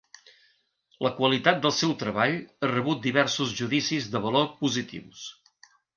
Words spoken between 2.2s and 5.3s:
ha rebut diversos judicis de valor positius.